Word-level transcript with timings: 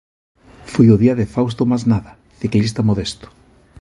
Foi 0.71 0.87
o 0.93 0.99
día 1.03 1.17
de 1.19 1.29
Fausto 1.33 1.63
Masnada, 1.71 2.11
ciclista 2.41 2.81
modesto. 2.89 3.27